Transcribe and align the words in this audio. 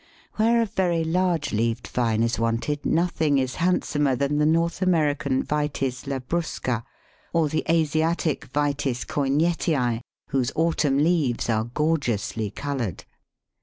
Where 0.37 0.63
a 0.63 0.65
very 0.65 1.03
large 1.03 1.51
leaved 1.53 1.85
Vine 1.89 2.23
is 2.23 2.39
wanted 2.39 2.87
nothing 2.87 3.37
is 3.37 3.57
handsomer 3.61 4.15
than 4.15 4.39
the 4.39 4.47
North 4.47 4.81
American 4.81 5.43
Vitis 5.43 6.07
Labrusca 6.07 6.83
or 7.33 7.47
the 7.49 7.63
Asiatic 7.69 8.51
Vitis 8.51 9.05
Coignettii, 9.05 10.01
whose 10.29 10.51
autumn 10.55 10.97
leaves 10.97 11.51
are 11.51 11.65
gorgeously 11.65 12.49
coloured. 12.49 13.03